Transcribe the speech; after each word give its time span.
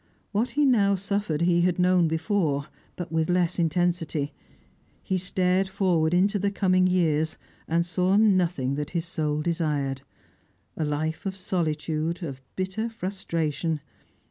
What 0.31 0.49
he 0.57 0.65
now 0.65 0.95
suffered 0.95 1.41
he 1.41 1.61
had 1.61 1.77
known 1.77 2.07
before, 2.07 2.65
but 2.95 3.11
with 3.11 3.29
less 3.29 3.59
intensity. 3.59 4.33
He 5.03 5.19
stared 5.19 5.67
forward 5.69 6.11
into 6.11 6.39
the 6.39 6.49
coming 6.49 6.87
years, 6.87 7.37
and 7.67 7.85
saw 7.85 8.15
nothing 8.15 8.73
that 8.73 8.89
his 8.97 9.05
soul 9.05 9.43
desired. 9.43 10.01
A 10.75 10.83
life 10.85 11.27
of 11.27 11.35
solitude, 11.35 12.23
of 12.23 12.41
bitter 12.55 12.89
frustration. 12.89 13.79